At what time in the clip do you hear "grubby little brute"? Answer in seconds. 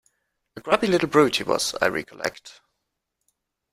0.61-1.35